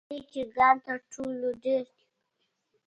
کورني 0.05 0.19
چرګان 0.31 0.75
تر 0.85 0.95
ټولو 1.13 1.47
ډېر 1.63 1.83
دي. 1.95 2.03